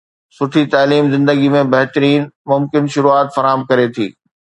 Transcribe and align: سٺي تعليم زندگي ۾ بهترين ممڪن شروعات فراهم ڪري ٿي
سٺي 0.35 0.61
تعليم 0.75 1.07
زندگي 1.15 1.51
۾ 1.55 1.61
بهترين 1.73 2.25
ممڪن 2.53 2.89
شروعات 2.95 3.29
فراهم 3.37 3.67
ڪري 3.69 3.87
ٿي 3.99 4.09